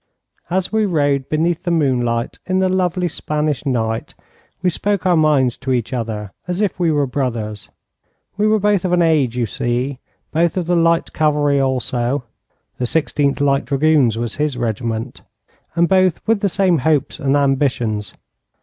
As 0.49 0.73
we 0.73 0.87
rode 0.87 1.29
beneath 1.29 1.61
the 1.61 1.69
moonlight 1.69 2.39
in 2.47 2.57
the 2.57 2.67
lovely 2.69 3.07
Spanish 3.07 3.67
night, 3.67 4.15
we 4.63 4.69
spoke 4.71 5.05
our 5.05 5.15
minds 5.15 5.57
to 5.57 5.71
each 5.71 5.93
other, 5.93 6.31
as 6.47 6.59
if 6.59 6.79
we 6.79 6.91
were 6.91 7.05
brothers. 7.05 7.69
We 8.35 8.47
were 8.47 8.57
both 8.57 8.83
of 8.83 8.93
an 8.93 9.03
age, 9.03 9.37
you 9.37 9.45
see, 9.45 9.99
both 10.31 10.57
of 10.57 10.65
the 10.65 10.75
light 10.75 11.13
cavalry 11.13 11.59
also 11.61 12.23
(the 12.79 12.87
Sixteenth 12.87 13.39
Light 13.39 13.65
Dragoons 13.65 14.17
was 14.17 14.37
his 14.37 14.57
regiment), 14.57 15.21
and 15.75 15.87
both 15.87 16.19
with 16.27 16.39
the 16.39 16.49
same 16.49 16.79
hopes 16.79 17.19
and 17.19 17.37
ambitions. 17.37 18.15